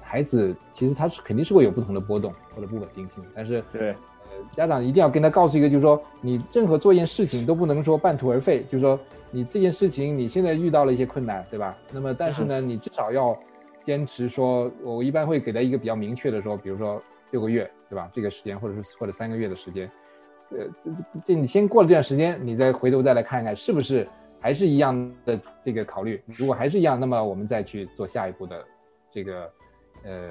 [0.00, 3.90] 孩子其实他是肯定是会有不同的波动或者不稳定性，但是对。
[3.90, 3.96] 呃
[4.52, 8.98] 家长一定要跟他告诉一个，就是说你任何做一件事情都不能说半途而废，就是说
[9.30, 11.74] 你这件事情你现在遇到了一些困难，对吧？
[11.90, 13.36] 那么但是呢，你至少要
[13.82, 18.10] 坚持说，我一般会给他一个比较明确的说，比如说六个月，对吧？
[18.12, 19.90] 这个时间或者是或者三个月的时间，
[20.50, 20.90] 呃，这
[21.24, 24.06] 这你先过了这段时间，你再回头再来看看是不是
[24.40, 28.64] 还是一样的这个考虑，如果还是一样，那么我们再去做下一步的
[29.10, 29.50] 这个
[30.04, 30.30] 呃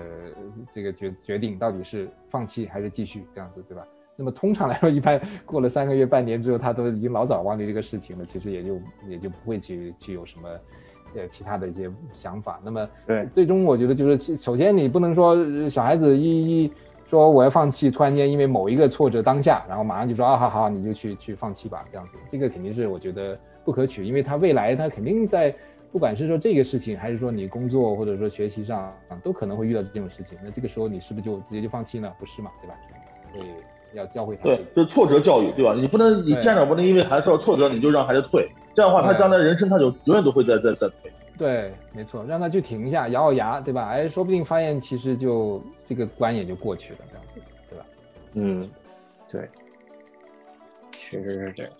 [0.74, 3.86] 这个决决定，到底是放弃还是继续这样子，对吧？
[4.18, 10.48] 那么通常来说，一般过了三个月、半年之后，他都已经老早忘记这个事情了，其实也就也就不会去去有什么，
[11.16, 12.58] 呃，其他的一些想法。
[12.64, 16.74] 那么，对，最终我觉得就是，首先你不能说小孩子一一
[17.06, 25.54] 说我要放弃，突然间因为某一个挫折当下，然后马上就说啊好好，你就去去放弃吧，这样子，这个肯定是我觉得不可取，因为他未来他肯定在，
[25.92, 30.38] 不管是说这个事情，还是说你工作或者说学习上，都可能会遇到这种事情。
[30.44, 32.10] 那这个时候你是不是就直接就放弃呢？
[32.18, 32.76] 不是嘛，对吧？
[33.34, 33.42] 对。
[33.94, 35.74] 要教会他，对，就挫折教育，对吧？
[35.74, 41.10] 你不能，你家长不能因为孩子受挫折，你就让孩子退，这样的话，他将来人生他就永远都会在在在退。
[41.38, 43.88] 对，没错，让他去停一下，咬咬牙，对吧？
[43.88, 47.86] 哎，说不定发现其实就这个关也就过去了，这样子，对吧？
[48.34, 48.70] 嗯，
[49.32, 49.48] 对，
[50.92, 51.72] 确实是这样。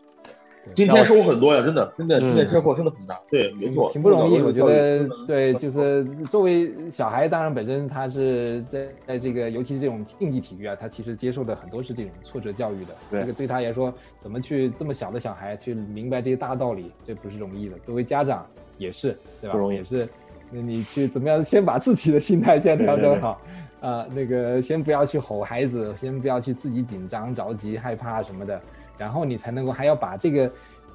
[0.74, 3.20] 今天收获很多呀，真的，真的，今天收获真的很大。
[3.30, 4.42] 对，没错，挺不容易。
[4.42, 12.96] 我觉得，对，就是作为小孩，当然本身他是在在这个，尤其是这种竞技体育啊，他其实接受的很多是这种挫折教育的。
[13.12, 17.78] 这个对他来说，怎么去这么小的小孩去明白这些大道理，这不是容易的。
[17.86, 18.46] 作为家长
[18.78, 19.54] 也是，对吧？
[19.54, 19.78] 不容易。
[19.78, 20.10] 也是，
[20.50, 23.40] 你去怎么样，先把自己的心态先调整好
[23.82, 28.60] 啊，那个先不要去吼孩子，先不要去自己紧张、着急、害怕什么的。
[28.98, 30.50] 然后你才能够还要把这个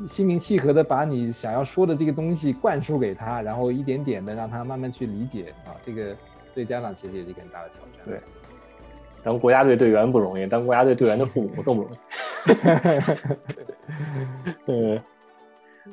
[0.06, 6.16] 心平气和的把你想要说的这个东西灌输给他，然后一点点的让他慢慢去理解啊，这个
[6.54, 8.06] 对家长其实也是一个很大的挑战。
[8.06, 8.18] 对，
[9.22, 11.96] 当国家队队员不容易，当国家队队员的父母更不容易。
[14.72, 15.02] 嗯，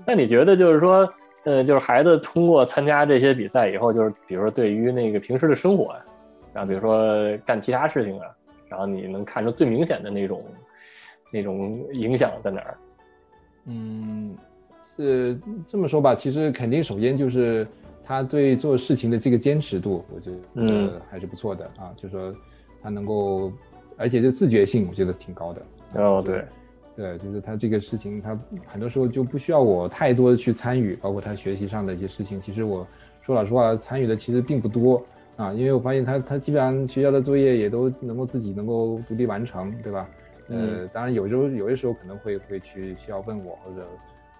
[0.06, 6.00] 那你觉得就是说，呃，就是孩子通过参加这些比赛以后，就是比如说对于那个平时的生活啊，
[6.54, 8.28] 然后比如说干其他事情啊，
[8.70, 10.42] 然后你能看出最明显的那种。
[11.32, 12.78] 那种影响在哪儿？
[13.66, 14.36] 嗯，
[14.96, 17.68] 是这么说吧，其实肯定首先就是
[18.04, 21.92] 他对做事情的这个坚持度，我觉得还是不错的啊。
[21.96, 22.34] 就说
[22.82, 23.52] 他能够，
[23.98, 25.62] 而且这自觉性，我觉得挺高的。
[26.02, 26.46] 哦，对，
[26.96, 32.40] 对，就是他这个事情，他很多时候就不需要我太多的去参与，包括他学习上的一些事情。
[32.40, 32.88] 其实我
[33.22, 40.10] 说老实话，参与的其实并不多啊，因为我发现他他基本上学校的作业也都能够自己能够独立完成，对吧？
[40.50, 43.88] 呃，当然有时候有些时候可能会会去需要问我或者，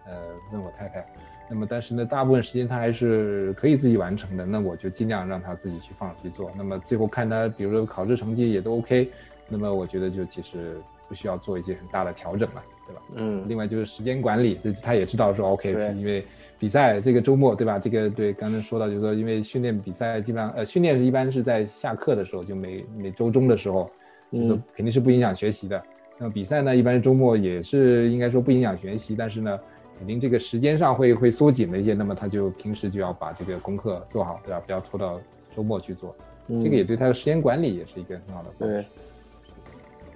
[0.06, 0.14] 呃，
[0.52, 1.06] 问我太太，
[1.50, 6.52] 那么但是呢，大部分时间他还是可以自己完成的，那我就尽量让他自己去放手去做。
[6.58, 9.10] 那么最后看他，比如说考试成绩也都 OK，
[9.50, 13.02] 那么我觉得就其实不需要做一些很大的调整了，对吧？
[13.16, 13.46] 嗯。
[13.48, 16.26] 另外就是时间管理，他也知道说 OK，因为
[16.60, 17.78] 比赛这个周末，对吧？
[17.78, 23.90] 这个对刚才说到就是说，因为训练比赛基本上呃训练是一般是在下课的时候，就每每周中的时候，
[24.32, 25.82] 嗯，肯定是不影响学习的。
[26.20, 29.60] 那比赛呢，一般是周末也是应该说不影响学习，但是呢，
[30.00, 31.94] 肯定这个时间上会会缩紧了一些。
[31.94, 34.60] 那么他就平时就要把这个功课做好，对吧？
[34.66, 35.22] 不要拖到
[35.56, 36.16] 周末去做。
[36.48, 38.50] 这个也对他的时间管理也是一个很好的。
[38.58, 38.86] 对。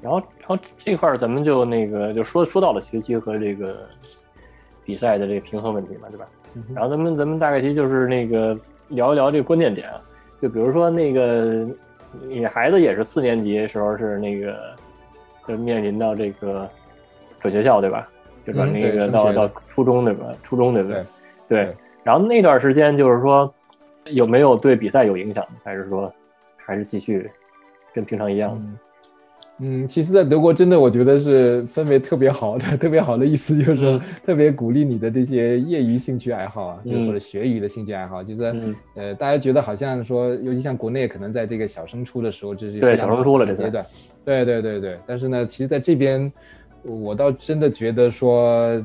[0.01, 3.87] 然后，然后这块儿咱们就那个就说说到了学习和这个
[4.83, 6.27] 比赛的这个平衡问题嘛，对吧？
[6.73, 9.87] 然后咱们咱们大概其实就是那个聊一聊这个关键点，
[10.41, 11.67] 就比如说那个
[12.27, 14.75] 你孩子也是四年级时候是那个。
[15.47, 16.69] 就面临到这个
[17.39, 18.07] 转学校，对吧？
[18.45, 20.25] 就转那个到到初中，对吧？
[20.43, 21.03] 初中，对不对？
[21.47, 21.73] 对。
[22.03, 23.53] 然后那段时间，就是说
[24.05, 25.45] 有没有对比赛有影响？
[25.63, 26.11] 还是说
[26.57, 27.29] 还是继续
[27.93, 28.59] 跟平常一样？
[29.63, 43.85] 嗯，其实，在德国真的，我觉得是氛围特别好的， 特别好的意思就是说，特别鼓励你的这些业余兴趣爱好啊，就或者学余的兴趣爱好，就是呃，大家觉得好像说，尤其像国内，可能在这个小升初的时候，这是对小升初了这阶段。
[44.23, 46.31] 对对对对，但是呢，其实在这边，
[46.83, 48.83] 我倒真的觉得说，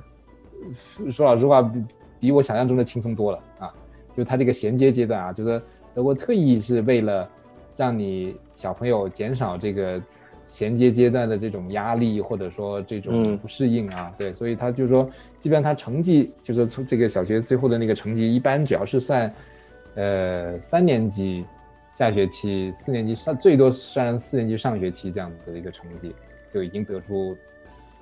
[1.11, 1.85] 说老实话，比
[2.19, 3.73] 比我想象中的轻松多了啊。
[4.17, 5.61] 就他这个衔接阶段啊，就是
[5.95, 7.29] 德国特意是为了
[7.77, 10.01] 让你小朋友减少这个
[10.47, 15.07] 衔接阶段的这种压力，或者说这种不适应啊，对，所以他就是说，
[15.39, 19.31] 基本上他成绩就是从这个小学最后的那个成绩，一般只要是算，
[19.97, 21.45] 呃，三年级
[21.97, 26.15] 下学期，四年级上最多算四年级上学期这样子的一个成绩，
[26.53, 27.35] 就已经得出。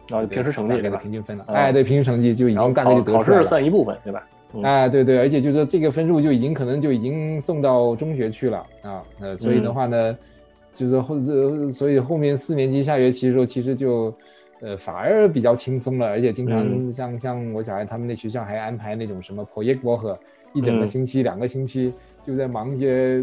[0.09, 0.99] 然后平时成绩对吧？
[0.99, 3.25] 平均分了，哎，对，平均成绩就已经大概就得出来了。
[3.25, 4.27] 考试算一部分，对吧？
[4.63, 9.03] 哎，对对，而且就是这个分数就已经可能就已经送到中学去了啊。
[9.21, 10.19] 呃，所以的话呢，
[10.75, 14.15] 就是后呃，所以后面四年级下学期的时候，其实就
[14.61, 20.19] 呃反而比较轻松了，而且经常像像我小孩他们那学校还安排那种什么 project work，
[20.53, 21.93] 一整个星期、两个星期。
[22.27, 23.23] 就在忙一些，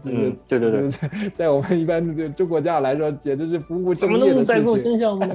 [0.00, 4.44] 这个对对对， 在我们一般的中国家来说，简直是不务正业的事情。
[4.44, 5.26] 在做新项目？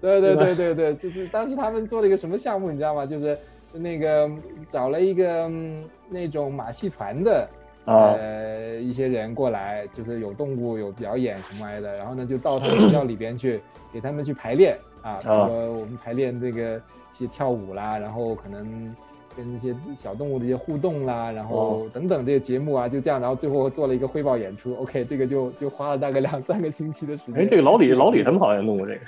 [0.00, 3.04] 对对对对对，就是当时他们做了一个什么项目，你知道吗？
[3.04, 3.36] 就是
[3.74, 4.30] 那个
[4.68, 5.50] 找了一个
[6.08, 7.48] 那种马戏团的
[7.84, 13.60] 呃一些人过来，就是有动物有表演什么来的，然后呢就到他们学校里边去
[13.92, 18.96] 给他们去排练啊，比如说我们排练这个一些跳舞啦，然后可能。
[19.36, 24.74] 跟那些小动物的一些互动啦，然后等等这些节目啊，就这样，然后最后做了一个汇报演出。
[24.76, 27.42] OK，这个就就花了大概两三个星期的时间。
[27.42, 29.00] 哎，这个老李老李他们好像弄过这个。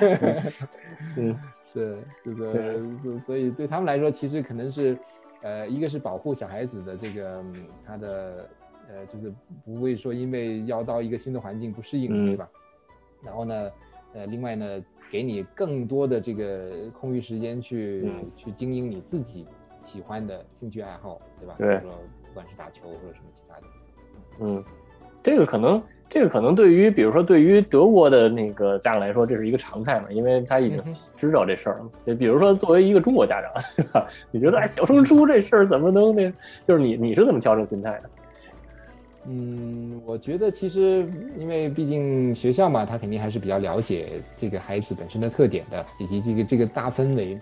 [1.16, 1.36] 嗯，
[1.72, 4.96] 是这个，所以对他们来说，其实可能是，
[5.42, 7.44] 呃，一个是保护小孩子的这个
[7.86, 8.48] 他的
[8.88, 9.32] 呃，就是
[9.64, 12.48] 不会说因为要到一个新的环境不适应，对吧？
[13.22, 13.70] 然后呢，
[14.14, 14.82] 呃，另外呢。
[15.14, 19.46] 给你更多的这个空余时间去去经营你自己
[19.78, 21.54] 喜欢的兴趣爱好，对吧？
[21.56, 21.90] 对，说
[22.26, 23.62] 不管是打球或者什么其他的。
[24.40, 24.64] 嗯，
[25.22, 30.82] 这个可能，这个可能对于比如说对于德国的那个家长来说，这是一个常态嘛，因为他已经
[31.16, 31.88] 知道这事儿了。
[32.04, 34.08] 就比如说作为一个中国家长， 对吧？
[34.32, 36.28] 你觉得哎，小升初这事儿怎么能那？
[36.64, 38.10] 就是你你是怎么调整心态的？
[39.26, 41.08] 嗯，我觉得其实，
[41.38, 47.38] 因为毕竟学校嘛，他肯定还是比较了解这个孩子本身的特点的，以及这个这个大氛围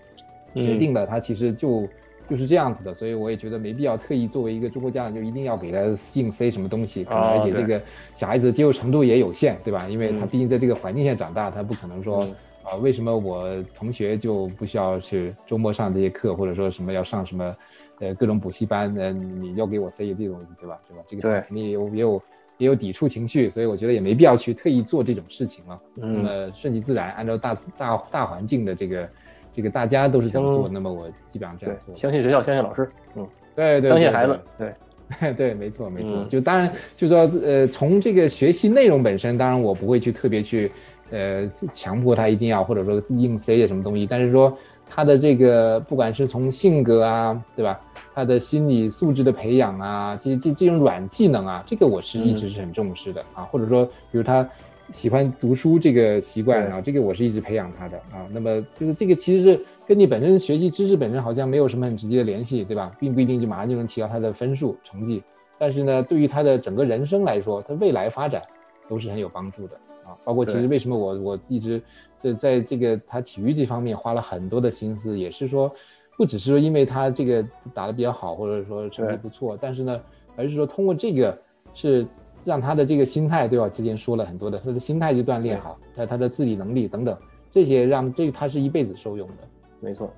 [0.55, 1.89] 决定了他其实就
[2.31, 5.81] 就是这样子的，所以我也觉得没必要特意作为一个中国家长就一定要给他
[6.15, 7.83] 硬塞什么东西，可能而且这个
[8.15, 9.89] 小孩子的接受程度也有限，对吧？
[9.89, 12.29] 因为他毕竟在这个环境下长大，他不可能说
[12.63, 17.57] 啊，为什么我同学就不需要去周末上这些课，或者说什么要上什么？
[18.03, 20.81] 呃，各种补习班，嗯，你要给我塞这种东西，对吧？
[20.89, 21.03] 对吧？
[21.09, 22.23] 这个肯定也有也有
[22.59, 25.81] 也有抵触情绪，所以我觉得也没必要去特意做这种事情了。
[25.95, 29.09] 那么顺其自然，按照大大大环境的这个
[29.55, 31.95] 这个大家都是怎么做，那么我基本上这样做。
[31.95, 36.25] 相信学校，相信老师，嗯，对对，相信孩子，对 对，没错没错。
[36.29, 40.73] 就当然就说呃，从这个学习内容本身，当然我不会去特别去
[41.11, 47.81] 呃强迫他一定要或者说硬塞些什么东西，但是说他的这个不管是从性格啊，对吧？
[48.15, 53.43] 他的心理素质的培养啊，这这这种软技能啊，这个我是一直是很重视的啊。
[53.45, 54.47] 或者说，比如他
[54.91, 58.29] 喜欢读书这个习惯啊，这个我是一直培养他的啊。
[58.31, 62.93] 那么就是这个其实是跟你本身学习知识本身好像没有什么很直接的联系，对吧？
[63.01, 65.23] 并不一定就马上就能提高他的分数成绩。
[65.59, 68.43] 但是呢，对于他的整个人生来说，他未来发展
[68.89, 70.13] 都是很有帮助的啊。
[70.25, 71.81] 包括其实为什么我我一直
[72.19, 75.75] 在在这个他体育这方面花了很多的心思，也是说。
[76.17, 77.45] 不只是说因为他这个
[77.75, 80.01] 打得比较好，或者说成绩不错，但是呢，
[80.37, 81.37] 而是说通过这个
[81.75, 82.07] 是
[82.45, 83.69] 让他的这个心态，对吧？
[83.69, 87.17] 之前说了很多的，他的心态就锻炼好，他他的自理能力等等，
[87.51, 89.35] 这些让这个他是一辈子受用的，
[89.81, 90.13] 没错，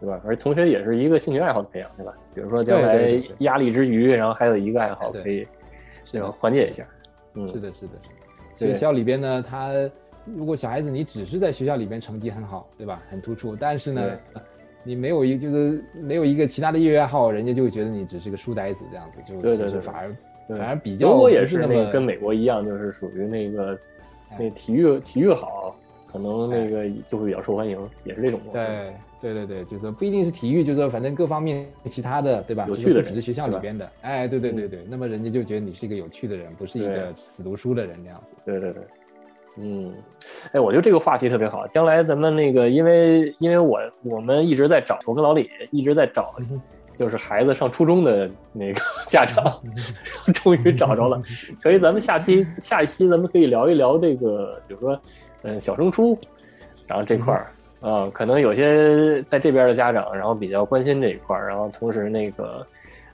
[0.00, 0.20] 对吧？
[0.24, 2.14] 而同学也是一个兴趣爱好的培养，对吧？
[2.34, 5.46] 比如说将来压力之余，然后还有一个爱好可以
[6.04, 6.86] 这样缓解一下。
[7.34, 7.92] 嗯，是的，是的，
[8.56, 9.72] 学校里边呢，他
[10.24, 13.02] 如果小孩子你只是在学校里边成绩很好，对吧？
[13.10, 14.10] 很突出，但是呢。
[14.88, 20.16] 你没有一就是没有一个其他的业余爱好，人家就会觉得你只是个书呆子这样子，就其实反而
[20.56, 21.10] 反而比较。
[21.10, 23.78] 德国也是那个跟美国一样，就是属于那个
[24.38, 25.76] 那体育体育好，
[26.10, 28.40] 可能那个就会比较受欢迎，也是这种。
[28.50, 32.64] 对对对对，就是不一定是体育，就是反正各方面其他的，对吧？
[32.66, 38.34] 有趣的只是学校里边的，哎，对对对对，那么人家就觉得你是一个有趣的人，不是一个死读书的人那样子。
[38.42, 38.82] 对对对。
[39.60, 39.92] 嗯，
[40.52, 41.66] 哎，我觉得这个话题特别好。
[41.66, 46.34] 将来咱们那个，因为因为我我们一直在找，我跟老李一直在找，
[46.96, 49.44] 就是孩子上初中的那个 家长，
[50.32, 51.20] 终于找着了。
[51.60, 55.00] 所以咱们下期 下一期咱们可以聊一聊这个，比如说，
[55.42, 56.16] 嗯，小升初，
[56.86, 57.46] 然后这块儿
[57.80, 62.64] 啊，可能有些在这边的家长，然后比较关心这一块儿，然后同时那个，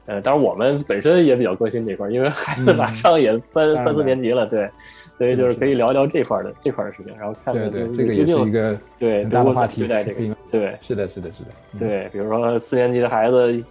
[0.06, 4.68] 呃，当然我们本身也比较关心这块儿，因为孩子马上也三三四年级了，对。
[5.16, 9.80] 所以就是可以聊聊这块的这块的事情，然后看看对对，这个也是一个对很大的话题。
[9.82, 11.50] 对待这个，对，是的，是的，是的。
[11.78, 13.64] 对，比如说四年级的孩子，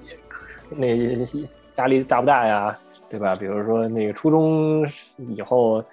[0.70, 0.96] 那
[1.76, 2.78] 压力大不大呀？
[3.10, 3.36] 对吧？
[3.36, 4.86] 比如说那个初中
[5.18, 5.84] 以后，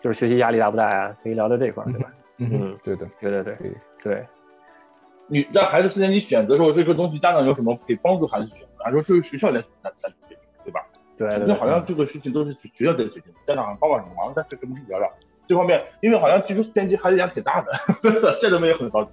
[0.00, 1.14] 就是学习压力大不大呀？
[1.22, 2.12] 可以聊聊这块，对吧？
[2.38, 3.56] 嗯，对的，对对对
[4.02, 4.24] 对。
[5.26, 8.66] 你让孩子四年级选择的时候，这个东西家长有什么可以帮助孩子选择？
[8.84, 10.12] 还是说这是学校来来来
[11.24, 11.36] 对？
[11.38, 14.32] 对，那好像这个事情都是学校在决定，家长帮帮忙。
[14.34, 15.08] 但是跟我们聊聊
[15.46, 17.72] 这方面，因为好像其实四年级孩子压力挺大的，
[18.40, 19.10] 这方面也很着急。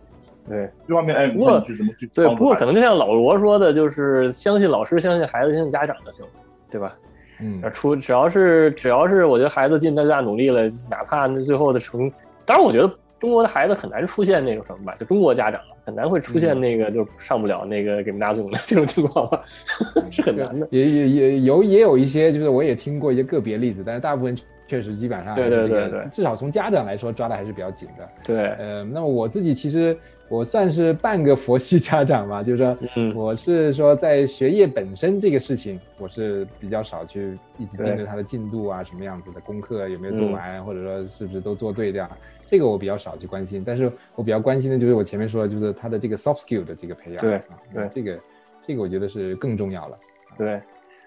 [0.47, 1.65] 对，这方面哎，不过？
[2.13, 6.31] 对，不过可能就像老罗说的，就是相信老师，相信孩子，相信家长就行了，
[6.69, 6.95] 对吧？
[7.39, 12.11] 嗯，出只要是只要是我觉得孩子尽他大努力了，哪怕那最后的成，
[12.45, 12.89] 当然我觉得。
[13.19, 19.43] 中国的孩子很难出现那种什么吧，就中国家长很难会出现那个就上不了那个给大总的这种情况吧，
[20.11, 20.67] 是很难的。
[20.69, 28.07] 也也也有也有一些，就是我也听过一些个别例子，但是大部分确实基本上对对对对，至少从家长来说抓的还是比较紧的。
[28.23, 29.97] 对，呃，那么我自己其实
[30.29, 32.77] 我算是半个佛系家长吧，就是说，
[33.15, 42.07] 我是说在学业本身这个事情，我是比较少去一直盯着他的进度啊，什么样子的功课有没有做完，或者说是不是都做对这样。
[42.49, 47.21] 这个我比较少去关心，但是我比较关心的就是我前面说的，就是他的这个 soft skill 的这个培养。
[47.21, 47.41] 对，
[47.73, 48.19] 对，这个，
[48.65, 49.97] 这个我觉得是更重要了。
[50.37, 50.61] 对，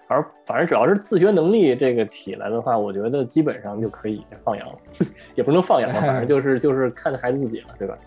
[0.07, 4.77] 而反正只要是自学能力这个起来的话，我觉得基本上就可以放养了，
[5.33, 7.97] 也不能放养了，反正就是就是看孩子自己了，对吧？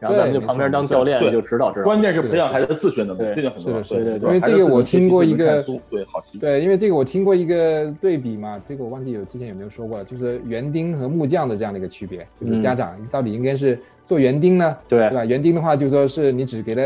[0.00, 1.84] 然后咱们就旁边当教练，就指导指导。
[1.84, 3.80] 关键是培养孩子自学能力，这个很重要。
[3.82, 6.38] 对对对，因为这个我听过一个，对，好奇。
[6.38, 14.76] 对，因为这个我听过一个对比嘛，这个我忘记有之前有没有说过，就是园丁和木匠的这样的一个区别，就是家长到底应该是做园丁呢？
[14.88, 15.24] 对，对吧？
[15.24, 16.82] 园丁的话，就说是你只给他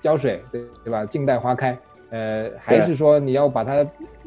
[0.00, 1.06] 浇水，对对吧？
[1.06, 1.76] 静待花开。
[2.10, 3.86] 呃，还是说你要把它，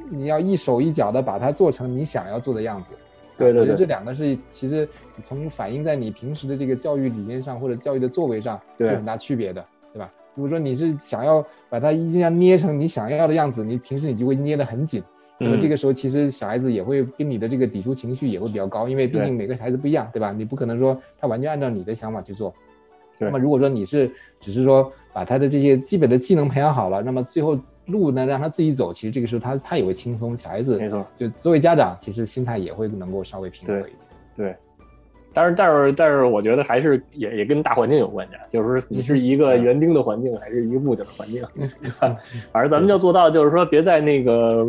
[0.10, 2.94] 你要一手一脚的把它做成你想要做的样子。
[3.42, 4.88] 对对对，这两个是其实
[5.24, 10.12] 从反映在你平时的这个教育理念上或者教育的作为上是有很大区别的，对吧？
[10.36, 15.04] 如果说你是想要把它一定要捏成你想要的样子，你平时你就会捏得很紧，
[15.38, 20.32] 那么这个时候其实小孩子也会跟你的这个抵触情绪也会比较高，因为毕竟每个孩子不一样，对吧？
[20.32, 22.54] 你不可能说他完全按照你的想法去做。
[23.18, 30.36] 那么如果说你是只是说把他的这些基本的技能培养好了，那么最后路呢让他自己走，其实这个时候他他也会轻松。
[30.36, 33.94] 小孩子没错，就作为家长，其实心态也会能够稍微平和一点。
[34.36, 34.56] 对，
[35.34, 41.44] 但是但是但是我觉得还是也也跟大环境有关系，就是说你是一个园丁的环境，还是一个木匠的环境，
[41.82, 42.18] 对吧？
[42.52, 44.66] 反正咱们要做到，就是说别在那个。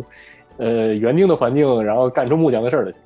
[0.63, 3.01] 呃，园丁的环境，然后干出木匠的事儿就行。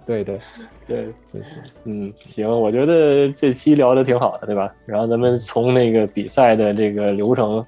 [0.06, 0.40] 对 对
[0.86, 4.72] 对，确实，嗯，行，我觉得这期聊的挺好的，对吧？
[4.86, 7.62] 然后咱们从那个比赛的这个流程，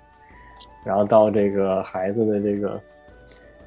[0.83, 2.81] 然后到这个孩子的这个，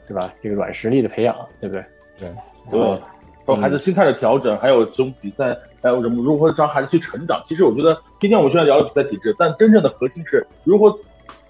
[0.07, 0.33] 对吧？
[0.41, 1.85] 这个软实力的培养，对不对？
[2.19, 2.29] 对
[2.71, 2.99] 对，
[3.45, 7.39] 到孩子心态的调整，还有从比赛，还有什么如何让孩子去成长。
[7.47, 10.97] 其实我觉得今天我们虽然聊了比赛体制，但真正的核心是如何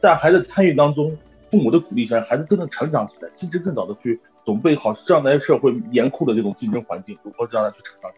[0.02, 1.16] 在孩子参与当中。
[1.50, 8.12] 父母的鼓励下，孩子真的成长起来，甚至更早的去准备好这样的社会严酷的这种竞争环境，如何让他去成长。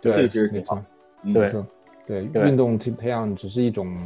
[0.00, 0.82] 对，这个其实挺好。
[1.22, 1.66] 没错，
[2.06, 3.96] 对，运动培培养只是一种，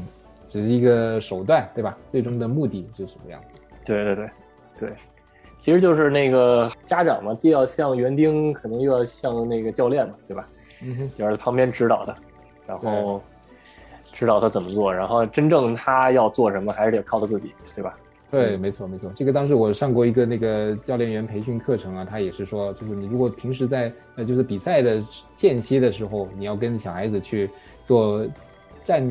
[0.47, 1.97] 只是一个手段，对吧？
[2.09, 3.55] 最终的目的是什么样子？
[3.85, 4.31] 对对对
[4.79, 4.93] 对，
[5.59, 10.49] 其实就是那个家长嘛，既要像园丁，可能又要像那个教练嘛，对吧？
[10.81, 12.15] 嗯哼，要是旁边指导他，
[12.67, 13.21] 然后
[14.05, 17.95] 指导他怎么做，然后真正他要做什么，还是得靠他自己，对吧？
[18.31, 25.03] 对，没错没错，这个当时我上过一个那个教练员培训课程啊，他也是说，就是你如果平时在呃就是比赛的
[25.35, 27.49] 间歇的时候，你要跟小孩子去
[27.85, 28.27] 做
[28.85, 29.03] 站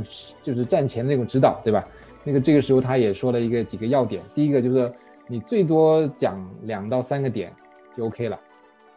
[0.44, 1.84] 就是站前的那种指导，对吧？
[2.24, 4.92] 那个这个时候他也说了一个几个要点，第一个就是
[5.26, 7.52] 你最多讲两到三个点
[7.96, 8.40] 就 OK 了，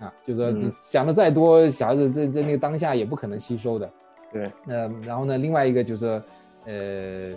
[0.01, 3.91] 啊，就是说你讲的再多，小孩子在在那个当下也不可能吸收的。
[4.31, 6.23] 对，那然后呢，另外一个就是
[6.67, 7.33] 呃。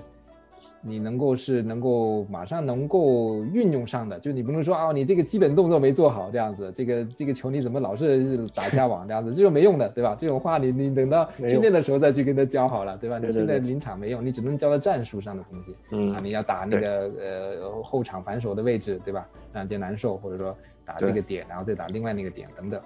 [0.86, 10.16] 你能够是能够马上能够运用上的，就你不能说啊，你这个基本动作没做好这样子，这个这个球你怎么老是打下网这样子，这就没用的，对吧？
[10.20, 13.18] 这种话你你等到训练的时候再去跟他教好了，对吧？
[13.18, 15.76] 你现在临场没用，你只能教他战术上的东西。
[15.92, 19.26] 嗯啊，你要打那个呃后场反手的位置，对吧？
[19.54, 22.82] 让人难受，或者说打这个点，然后再打另外那个点等等。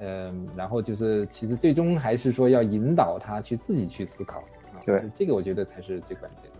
[0.00, 4.82] 嗯，然后就是其实最终还是说要引导他去自己去思考啊。
[4.84, 6.50] 对，这个我觉得才是最关键。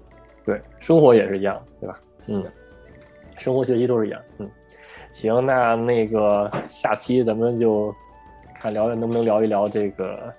[0.47, 2.01] 对，生活也是一样，对吧？
[2.29, 2.45] 嗯，
[3.37, 4.23] 生活学习都是一样。
[4.39, 4.49] 嗯，
[5.13, 7.93] 行，那那个下期咱们就
[8.55, 10.33] 看聊能不能聊一聊这个，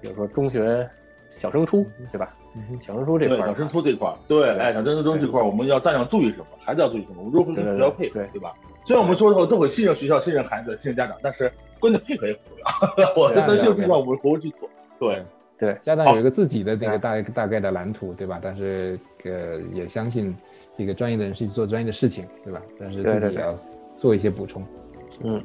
[0.00, 0.86] 比如说中学
[1.30, 2.34] 小升初，对吧？
[2.82, 6.46] 小升初这块，小升初这块，对，哎，小升初这块，我们要家长注意什么？
[6.60, 7.18] 孩子要注意什么？
[7.18, 8.52] 我们如何跟学校配合，对吧？
[8.84, 12.58] 虽然我们说的都会信任学校、信任孩子、信任家长，但是关键配合也很重
[12.98, 13.14] 要。
[13.16, 14.68] 我在这个地方我们活去做，
[14.98, 15.22] 对。
[15.62, 18.40] 对，家长有一个自己的那个大大概的蓝图，对吧？
[18.42, 20.34] 但是呃，也相信
[20.74, 22.60] 这个专业的人去做专业的事情，对吧？
[22.80, 23.54] 但是自己也要
[23.94, 24.60] 做一些补充。
[25.22, 25.40] 嗯，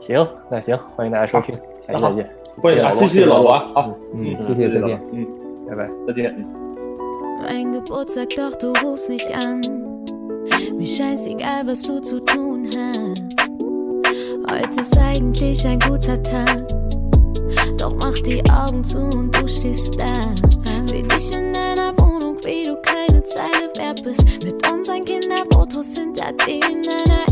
[0.00, 2.30] 行，那行，欢迎大家收听，下期再见。
[2.58, 5.26] 欢迎老谢谢老王，好，嗯，谢谢，再见，嗯，
[5.66, 6.46] 拜拜，再见。
[7.40, 9.62] Mein Geburtstag, doch du rufst nicht an.
[10.76, 13.22] Mir scheißegal, was du zu tun hast.
[14.50, 16.87] Heute ist eigentlich ein guter Tag.
[17.76, 20.06] Doch mach die Augen zu und du stehst da.
[20.84, 24.22] Seh dich in deiner Wohnung, wie du keine Zeile wert bist.
[24.42, 27.27] Mit unseren Kinderfotos hinter denen deiner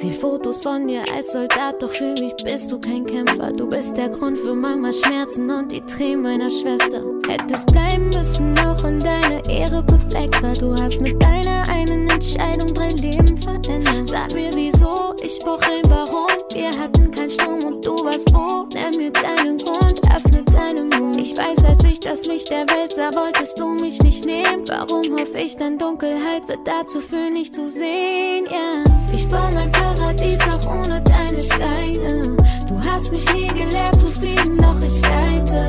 [0.00, 3.52] Sieh Fotos von dir als Soldat, doch für mich bist du kein Kämpfer.
[3.52, 7.02] Du bist der Grund für Mamas Schmerzen und die Tränen meiner Schwester.
[7.28, 10.54] Hättest bleiben müssen, auch in deine Ehre befleckt war.
[10.54, 14.08] Du hast mit deiner einen Entscheidung drei Leben verändert.
[14.08, 16.30] Sag mir wieso, ich brauch ein Warum.
[16.54, 18.66] Wir hatten keinen Strom und du warst wo.
[18.72, 20.99] Nenn mir deinen Grund, öffne deinen Mund.
[21.22, 24.64] Ich weiß, als ich das Licht der Welt sah, wolltest du mich nicht nehmen.
[24.66, 28.56] Warum hoffe ich denn, Dunkelheit wird dazu führen, nicht zu sehen, ja.
[28.56, 29.14] Yeah.
[29.14, 32.22] Ich baue mein Paradies auch ohne deine Steine.
[32.66, 35.68] Du hast mich nie gelehrt zu fliegen, doch ich leite.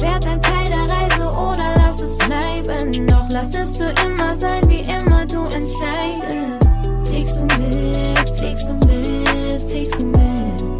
[0.00, 3.06] Werd ein Teil der Reise oder lass es bleiben.
[3.06, 6.76] Doch lass es für immer sein, wie immer du entscheidest.
[7.06, 10.73] Fliegst du mit, fliegst du mit, fliegst du mit.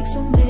[0.00, 0.49] makes a.